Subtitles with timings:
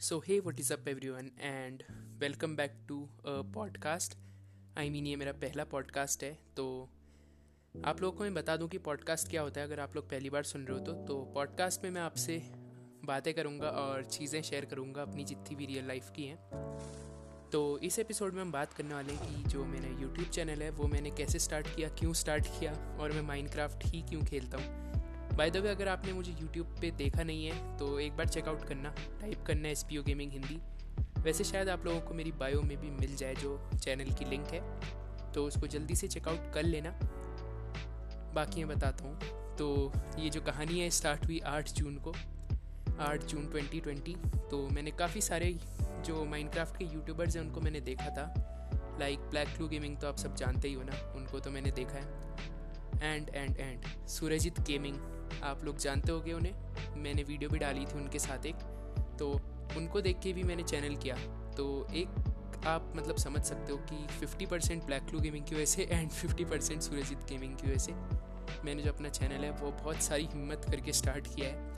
[0.00, 1.82] Hey what is up everyone and
[2.18, 4.16] welcome back to a podcast
[4.78, 6.90] I mean ये मेरा पहला podcast है तो
[7.84, 10.30] आप लोगों को मैं बता दूँ कि पॉडकास्ट क्या होता है। अगर आप लोग पहली
[10.30, 12.42] बार सुन रहे हो तो तो पॉडकास्ट में मैं आपसे
[13.04, 17.98] बातें करूँगा और चीज़ें शेयर करूँगा अपनी जितनी भी रियल लाइफ की हैं। तो इस
[17.98, 21.10] एपिसोड में हम बात करने वाले हैं कि जो मेरा यूट्यूब चैनल है, वो मैंने
[21.10, 25.05] कैसे स्टार्ट किया, क्यों स्टार्ट किया, और मैं माइनक्राफ्ट ही क्यों खेलता हूँ।
[25.36, 28.64] बाय द वे अगर आपने मुझे यूट्यूब पे देखा नहीं है तो एक बार चेकआउट
[28.68, 30.60] करना टाइप करना S P O gaming Hindi.
[31.22, 34.46] वैसे शायद आप लोगों को मेरी बायो में भी मिल जाए जो चैनल की लिंक
[34.48, 34.60] है
[35.32, 36.90] तो उसको जल्दी से चेकआउट कर लेना।
[38.34, 42.12] बाकी मैं बताता हूँ। तो ये जो कहानी है स्टार्ट हुई आठ जून को,
[43.00, 44.16] आठ जून 2020
[44.50, 45.52] तो मैंने काफ़ी सारे
[46.06, 48.26] जो माइनक्राफ्ट के यूट्यूबर्स हैं, उनको मैंने देखा था।
[49.00, 51.98] लाइक ब्लैक क्लू गेमिंग तो आप सब जानते ही हो ना, उनको तो मैंने देखा
[51.98, 52.24] है।
[53.04, 54.98] And and and Surajit gaming
[55.42, 58.56] आप लोग जानते होगे उन्हें। मैंने वीडियो भी डाली थी उनके साथ एक।
[59.18, 59.30] तो
[59.76, 61.16] उनको देख के भी मैंने चैनल किया।
[61.56, 65.64] तो एक आप मतलब समझ सकते हो कि 50 परसेंट ब्लैक क्लू गेमिंग की वजह
[65.64, 67.92] से एंड 50 परसेंट सूरजित गेमिंग की वजह से
[68.64, 71.74] मैंने जो अपना चैनल है, वो बहुत सारी हिम्मत करके स्टार्ट किया है।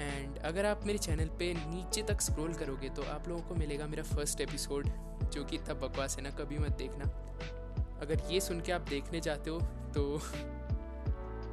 [0.00, 3.86] एंड अगर आप मेरे चैनल पे नीचे तक स्क्रॉल करोगे तो आप लोगों को मिलेगा
[3.86, 4.88] मेरा फ़र्स्ट एपिसोड
[5.24, 7.04] जो कि इतना बकवास है ना, कभी मत देखना।
[8.02, 9.60] अगर ये सुन के आप देखने जाते हो
[9.94, 10.20] तो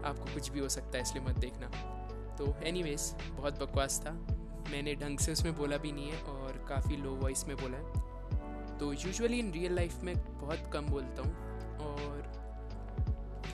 [0.06, 1.68] आपको कुछ भी हो सकता है, इसलिए मत देखना।
[2.38, 2.84] तो एनी
[3.32, 4.12] बहुत बकवास था।
[4.72, 8.78] मैंने ढंग से उसमें बोला भी नहीं है और काफ़ी लो वॉइस में बोला है।
[8.78, 11.32] तो यूजुअली इन रियल लाइफ में बहुत कम बोलता हूँ
[11.80, 12.32] और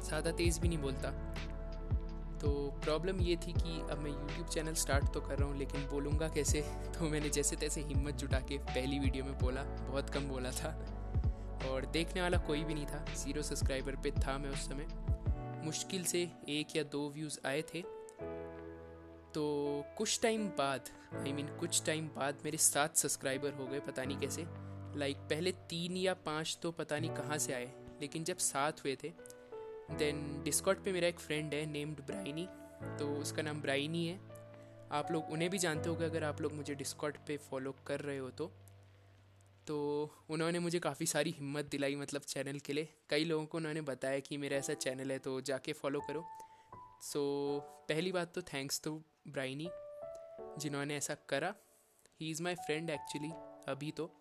[0.03, 1.09] ज़्यादा तेज़ भी नहीं बोलता।
[2.39, 5.81] तो प्रॉब्लम ये थी कि अब मैं यूट्यूब चैनल स्टार्ट तो कर रहा हूँ, लेकिन
[5.81, 6.61] बोलूँगा कैसे?
[6.99, 10.77] तो मैंने जैसे तैसे हिम्मत जुटा के पहली वीडियो में बोला, बहुत कम बोला था।
[11.69, 14.87] और देखने वाला कोई भी नहीं था ज़ीरो सब्सक्राइबर पे था मैं उस समय।
[15.61, 17.81] मुश्किल से एक या दो व्यूज़ आए थे।
[19.33, 19.43] तो
[19.97, 23.79] कुछ टाइम बाद आई I मीन mean, कुछ टाइम बाद मेरे सात सब्सक्राइबर हो गए
[23.79, 24.45] पता नहीं कैसे।
[24.99, 27.71] लाइक like, पहले तीन या पाँच तो पता नहीं कहाँ से आए
[28.01, 29.11] लेकिन जब सात हुए थे
[29.97, 32.47] देन डिस्कॉट पे मेरा एक फ्रेंड है नेम्ड ब्राइनी
[32.99, 34.19] तो उसका नाम ब्राइनी है।
[34.91, 38.17] आप लोग उन्हें भी जानते होगे अगर आप लोग मुझे डिस्कॉट पे फॉलो कर रहे
[38.17, 38.51] हो तो।
[39.67, 39.77] तो
[40.29, 44.19] उन्होंने मुझे काफ़ी सारी हिम्मत दिलाई मतलब चैनल के लिए। कई लोगों को उन्होंने बताया
[44.19, 46.25] कि मेरा ऐसा चैनल है तो जाके फॉलो करो।
[47.01, 47.19] सो
[47.57, 49.69] so, पहली बात तो थैंक्स टू तो ब्राइनी
[50.59, 51.55] जिन्होंने ऐसा करा।
[52.21, 53.31] He is my friend actually
[53.71, 54.11] अभी तो।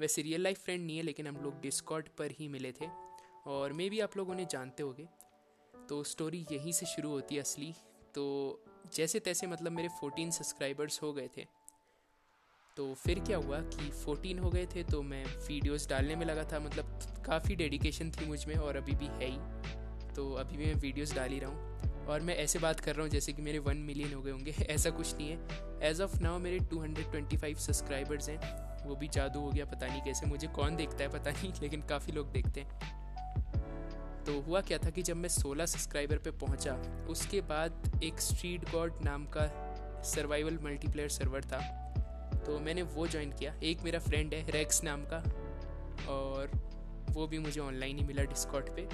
[0.00, 2.86] वैसे रियल लाइफ फ्रेंड नहीं है लेकिन हम लोग डिस्कॉर्ड पर ही मिले थे
[3.46, 5.08] और मे भी आप लोग उन्हें जानते होगे।
[5.88, 7.74] तो स्टोरी यहीं से शुरू होती है असली।
[8.14, 11.46] तो जैसे तैसे मतलब मेरे फोर्टीन सब्सक्राइबर्स हो गए थे।
[12.76, 16.44] तो फिर क्या हुआ कि 14 हो गए थे तो मैं वीडियोस डालने में लगा
[16.44, 19.38] था। मतलब काफ़ी डेडिकेशन थी मुझमें और अभी भी है ही।
[20.14, 23.02] तो अभी भी मैं वीडियोस डाल ही रहा हूँ। और मैं ऐसे बात कर रहा
[23.02, 25.38] हूँ जैसे कि मेरे वन मिलियन हो गए होंगे। ऐसा कुछ नहीं है।
[25.82, 28.38] एज ऑफ़ नाउ मेरे 225 सब्सक्राइबर्स हैं।
[28.86, 31.82] वो भी जादू हो गया, पता नहीं कैसे। मुझे कौन देखता है, पता नहीं, लेकिन
[31.82, 33.02] काफ़ी लोग देखते हैं।
[34.24, 36.74] तो हुआ क्या था कि जब मैं 16 सब्सक्राइबर पे पहुँचा,
[37.08, 39.48] उसके बाद एक स्ट्रीट गॉड नाम का
[40.02, 41.81] सर्वाइवल मल्टीप्लेयर सर्वर था।
[42.46, 45.22] तो मैंने वो ज्वाइन किया। एक मेरा फ्रेंड है रेक्स नाम का,
[46.08, 46.50] और
[47.10, 48.88] वो भी मुझे ऑनलाइन ही मिला डिस्कॉट पे।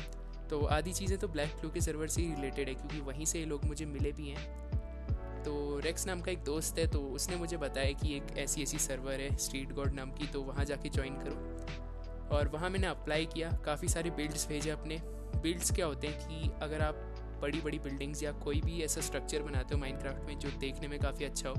[0.51, 3.45] तो आधी चीज़ें तो ब्लैक फ्लू के सर्वर से ही रिलेटेड है, क्योंकि वहीं से
[3.45, 7.57] लोग मुझे मिले भी हैं। तो रेक्स नाम का एक दोस्त है तो उसने मुझे
[7.57, 11.15] बताया कि एक ऐसी ऐसी सर्वर है स्ट्रीट गॉड नाम की तो वहाँ जाके ज्वाइन
[11.17, 15.01] करो। और वहाँ मैंने अप्लाई किया, काफ़ी सारे बिल्ड्स भेजे अपने।
[15.37, 16.95] बिल्ड्स क्या होते हैं कि अगर आप
[17.43, 20.99] बड़ी बड़ी बिल्डिंग्स या कोई भी ऐसा स्ट्रक्चर बनाते हो माइनक्राफ्ट में, जो देखने में
[21.01, 21.55] काफ़ी अच्छा हो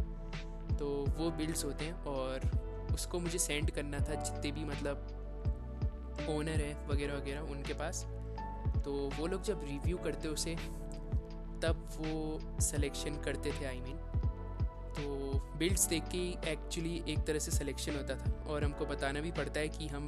[0.80, 2.50] तो वो बिल्ड्स होते हैं और
[2.94, 8.06] उसको मुझे सेंड करना था जितने भी मतलब ओनर है वगैरह वगैरह उनके पास।
[8.86, 10.56] तो वो लोग जब रिव्यू करते उसे,
[11.64, 14.08] तब वो सिलेक्शन करते थे आई I मीन mean.
[14.90, 19.32] तो बिल्ड्स देख के एक्चुअली एक तरह से सिलेक्शन होता था और हमको बताना भी
[19.32, 20.08] पड़ता है कि हम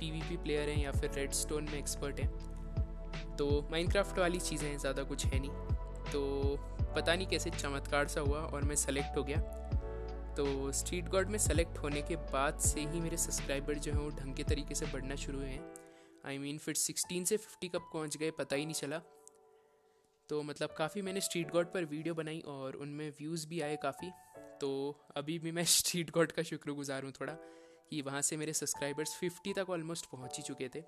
[0.00, 5.02] पीवीपी प्लेयर हैं या फिर रेड स्टोन में एक्सपर्ट हैं। तो माइनक्राफ्ट वाली चीज़ें ज़्यादा
[5.02, 5.50] कुछ है नहीं।
[6.12, 6.56] तो
[6.96, 9.40] पता नहीं कैसे चमत्कार सा हुआ और मैं सेलेक्ट हो गया।
[10.38, 14.10] तो स्ट्रीट गॉड में सेलेक्ट होने के बाद से ही मेरे सब्सक्राइबर जो हैं वो
[14.10, 15.74] ढंग के तरीके से बढ़ना शुरू हुए हैं।
[16.26, 18.98] आई I मीन mean, फिर सिक्सटीन से फिफ्टी कब पहुँच गए पता ही नहीं चला।
[20.28, 24.10] तो मतलब काफ़ी मैंने स्ट्रीट गॉड पर वीडियो बनाई और उनमें व्यूज़ भी आए काफ़ी।
[24.60, 27.32] तो अभी भी मैं स्ट्रीट गॉड का शुक्रगुजार हूँ थोड़ा
[27.90, 30.80] कि वहाँ से मेरे सब्सक्राइबर्स फिफ्टी तक ऑलमोस्ट पहुँच ही चुके थे।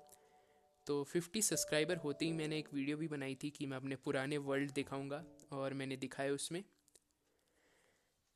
[0.87, 4.37] तो फिफ्टी सब्सक्राइबर होते ही मैंने एक वीडियो भी बनाई थी कि मैं अपने पुराने
[4.37, 6.63] वर्ल्ड दिखाऊँगा और मैंने दिखाया उसमें।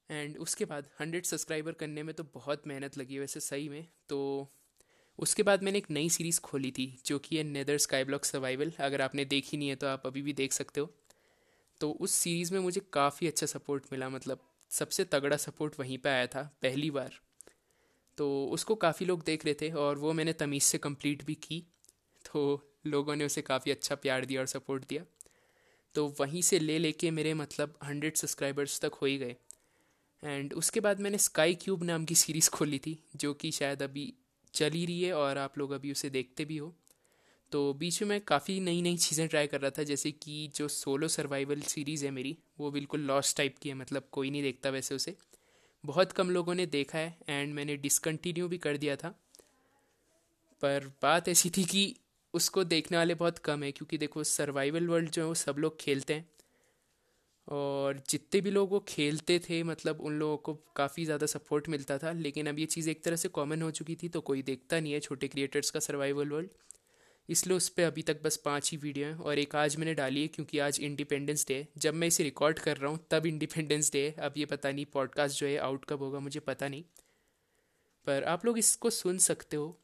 [0.10, 4.52] एंड उसके बाद हंड्रेड सब्सक्राइबर करने में तो बहुत मेहनत लगी वैसे सही में। तो
[5.20, 8.72] उसके बाद मैंने एक नई सीरीज़ खोली थी, जो कि है नेदर स्काई ब्लॉक सर्वाइवल
[8.80, 10.94] अगर आपने देखी नहीं है तो आप अभी भी देख सकते हो।
[11.82, 14.40] तो उस सीरीज़ में मुझे काफ़ी अच्छा सपोर्ट मिला मतलब
[14.72, 17.20] सबसे तगड़ा सपोर्ट वहीं पे आया था, पहली बार।
[18.18, 21.64] तो उसको काफ़ी लोग देख रहे थे और वो मैंने तमीज़ से कंप्लीट भी की।
[22.34, 25.04] तो लोगों ने उसे काफ़ी अच्छा प्यार दिया और सपोर्ट दिया।
[25.96, 29.36] तो वहीं से ले लेके मेरे मतलब हंड्रेड सब्सक्राइबर्स तक हो ही गए।
[30.24, 34.14] एंड उसके बाद मैंने स्काई क्यूब नाम की सीरीज़ खोली थी, जो कि शायद अभी
[34.54, 36.74] चल ही रही है और आप लोग अभी उसे देखते भी हो।
[37.52, 40.68] तो बीच में मैं काफ़ी नई नई चीज़ें ट्राई कर रहा था, जैसे कि जो
[40.68, 44.70] सोलो सर्वाइवल सीरीज़ है मेरी, वो बिल्कुल लॉस टाइप की है मतलब कोई नहीं देखता
[44.70, 45.16] वैसे उसे।
[45.84, 49.10] बहुत कम लोगों ने देखा है एंड मैंने डिसकंटिन्यू भी कर दिया था।
[50.62, 51.96] पर बात ऐसी थी कि
[52.34, 55.80] उसको देखने वाले बहुत कम है, क्योंकि देखो सर्वाइवल वर्ल्ड जो है वो सब लोग
[55.80, 56.30] खेलते हैं।
[57.86, 61.98] और जितने भी लोग वो खेलते थे मतलब उन लोगों को काफ़ी ज़्यादा सपोर्ट मिलता
[61.98, 64.80] था। लेकिन अब ये चीज़ एक तरह से कॉमन हो चुकी थी तो कोई देखता
[64.80, 66.50] नहीं है छोटे क्रिएटर्स का सर्वाइवल वर्ल्ड
[67.30, 70.22] इसलिए उस पर अभी तक बस पाँच ही वीडियो हैं और एक आज मैंने डाली
[70.22, 73.92] है, क्योंकि आज इंडिपेंडेंस डे है। जब मैं इसे रिकॉर्ड कर रहा हूँ, तब इंडिपेंडेंस
[73.92, 76.84] डे है। अब ये पता नहीं पॉडकास्ट जो है आउट कब होगा, मुझे पता नहीं।
[78.08, 79.78] पर आप लोग इसको सुन सकते हो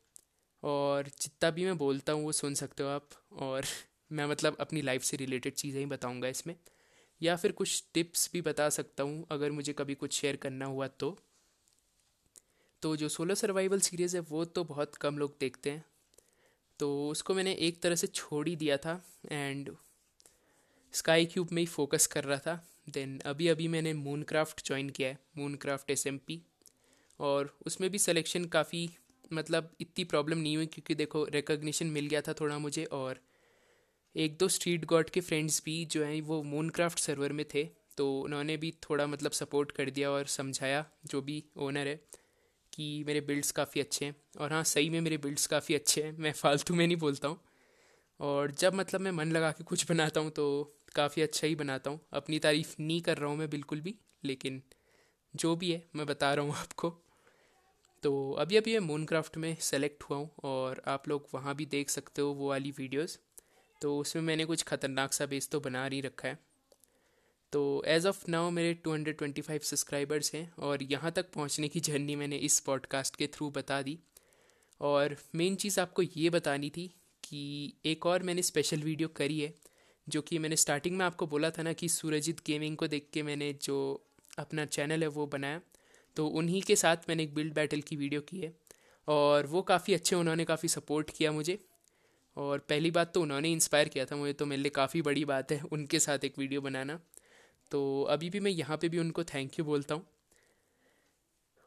[0.64, 3.10] और जितना भी मैं बोलता हूँ, वो सुन सकते हो आप।
[3.42, 3.66] और
[4.12, 6.56] मैं मतलब अपनी लाइफ से रिलेटेड चीज़ें ही बताऊँगा इसमें।
[7.22, 10.88] या फिर कुछ टिप्स भी बता सकता हूँ, अगर मुझे कभी कुछ शेयर करना हुआ
[10.88, 11.18] तो।
[12.84, 15.86] तो जो सोलर सर्वाइवल सीरीज़ है, वो तो बहुत कम लोग देखते हैं।
[16.80, 19.02] तो उसको मैंने एक तरह से छोड़ ही दिया था
[19.32, 19.70] एंड
[20.94, 22.60] स्काई क्यूब में ही फोकस कर रहा था।
[22.90, 26.08] देन अभी अभी मैंने मून क्राफ्ट ज्वाइन किया है मून क्राफ्ट एस
[27.20, 28.90] और उसमें भी सिलेक्शन काफ़ी
[29.34, 33.20] मतलब इतनी प्रॉब्लम नहीं हुई, क्योंकि देखो रिकग्निशन मिल गया था थोड़ा मुझे और
[34.16, 37.64] एक दो स्ट्रीट गॉड के फ्रेंड्स भी जो हैं, वो मून क्राफ्ट सर्वर में थे
[37.98, 41.96] तो उन्होंने भी थोड़ा मतलब सपोर्ट कर दिया और समझाया, जो भी ओनर है,
[42.74, 46.16] कि मेरे बिल्ड्स काफ़ी अच्छे हैं। और हाँ सही में मेरे बिल्ड्स काफ़ी अच्छे हैं,
[46.20, 47.40] मैं फालतू में नहीं बोलता हूँ।
[48.20, 50.48] और जब मतलब मैं मन लगा के कुछ बनाता हूँ तो
[50.96, 54.62] काफ़ी अच्छा ही बनाता हूँ। अपनी तारीफ़ नहीं कर रहा हूँ मैं बिल्कुल भी, लेकिन
[55.34, 56.90] जो भी है, मैं बता रहा हूँ आपको।
[58.04, 61.66] तो अभी अभी मैं मून क्राफ्ट में सेलेक्ट हुआ हूँ, और आप लोग वहाँ भी
[61.68, 63.18] देख सकते हो वो वाली वीडियोज़
[63.82, 66.38] तो उसमें मैंने कुछ ख़तरनाक सा बेस तो बना ही रखा है।
[67.54, 72.38] तो एज़ ऑफ़ नाउ मेरे 225 सब्सक्राइबर्स हैं और यहाँ तक पहुँचने की जर्नी मैंने
[72.38, 73.98] इस पॉडकास्ट के थ्रू बता दी।
[74.82, 76.88] और मेन चीज़ आपको ये बतानी थी
[77.24, 79.54] कि एक और मैंने स्पेशल वीडियो करी है,
[80.08, 83.24] जो कि मैंने स्टार्टिंग में आपको बोला था ना कि सूरजित गेमिंग को देख के
[83.24, 83.78] मैंने जो
[84.40, 85.62] अपना चैनल है वो बनाया।
[86.18, 88.54] तो उन्हीं के साथ मैंने एक बिल्ड बैटल की वीडियो की है
[89.08, 91.58] और वो काफ़ी अच्छे, उन्होंने काफ़ी सपोर्ट किया मुझे।
[92.38, 95.52] और पहली बात तो उन्होंने इंस्पायर किया था, मुझे तो मेरे लिए काफ़ी बड़ी बात
[95.52, 97.00] है उनके साथ एक वीडियो बनाना।
[97.72, 100.06] तो अभी भी मैं यहाँ पे भी उनको थैंक यू बोलता हूँ।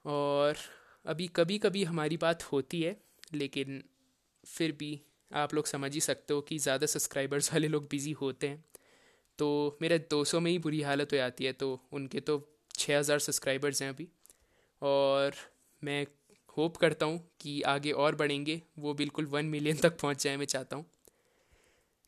[0.05, 0.57] और
[1.05, 2.97] अभी कभी कभी हमारी बात होती है,
[3.35, 3.83] लेकिन
[4.45, 5.01] फिर भी
[5.31, 8.65] आप लोग समझ ही सकते हो कि ज़्यादा सब्सक्राइबर्स वाले लोग बिज़ी होते हैं।
[9.39, 12.39] तो मेरे 200 में ही बुरी हालत हो जाती है तो उनके तो
[12.79, 14.09] 6000 सब्सक्राइबर्स हैं अभी।
[14.83, 15.35] और
[15.83, 16.07] मैं
[16.57, 20.47] होप करता हूँ कि आगे और बढ़ेंगे। वो बिल्कुल वन मिलियन तक पहुँच जाए मैं
[20.47, 20.87] चाहता हूँ।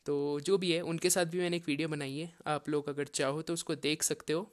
[0.05, 3.05] तो जो भी है, उनके साथ भी मैंने एक वीडियो बनाई है। आप लोग अगर
[3.05, 4.49] चाहो तो उसको देख सकते हो।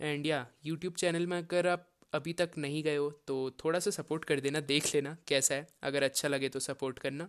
[0.00, 3.34] एंड या यूट्यूब चैनल में अगर आप अभी तक नहीं गए हो तो
[3.64, 7.28] थोड़ा सा सपोर्ट कर देना, देख लेना कैसा है। अगर अच्छा लगे तो सपोर्ट करना।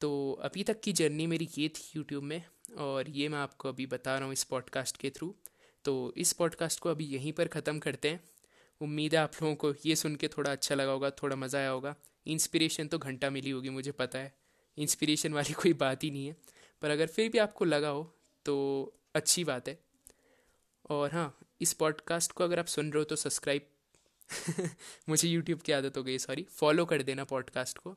[0.00, 0.10] तो
[0.42, 2.42] अभी तक की जर्नी मेरी ये थी यूट्यूब में,
[2.78, 5.34] और ये मैं आपको अभी बता रहा हूँ इस पॉडकास्ट के थ्रू
[5.84, 8.20] तो इस पॉडकास्ट को अभी यहीं पर ख़त्म करते हैं।
[8.82, 11.70] उम्मीद है आप लोगों को ये सुन के थोड़ा अच्छा लगा होगा, थोड़ा मज़ा आया
[11.70, 11.94] होगा।
[12.26, 14.34] इंस्पिरेशन तो घंटा मिली होगी, मुझे पता है।
[14.78, 16.36] इंस्पिरेशन वाली कोई बात ही नहीं है।
[16.82, 18.02] पर अगर फिर भी आपको लगा हो
[18.46, 18.54] तो
[19.14, 19.78] अच्छी बात है।
[20.90, 23.68] और हाँ इस पॉडकास्ट को अगर आप सुन रहे हो तो सब्सक्राइब
[25.08, 27.96] मुझे यूट्यूब की आदत हो गई सॉरी फॉलो कर देना पॉडकास्ट को।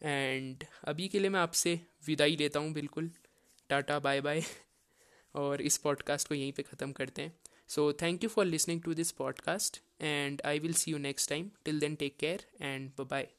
[0.00, 3.10] एंड अभी के लिए मैं आपसे विदाई लेता हूँ, बिल्कुल।
[3.70, 4.42] टाटा बाय बाय
[5.34, 7.32] और इस पॉडकास्ट को यहीं पे ख़त्म करते हैं।
[7.66, 11.52] So, thank you for listening to this podcast, and I will see you next time.
[11.64, 13.35] Till then, take care and bye bye.